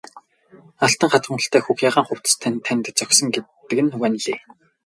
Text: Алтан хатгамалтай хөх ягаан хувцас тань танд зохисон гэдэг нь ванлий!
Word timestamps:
Алтан 0.85 1.11
хатгамалтай 1.11 1.61
хөх 1.63 1.77
ягаан 1.89 2.05
хувцас 2.07 2.35
тань 2.41 2.59
танд 2.65 2.85
зохисон 2.99 3.29
гэдэг 3.35 3.79
нь 3.85 3.93
ванлий! 4.01 4.39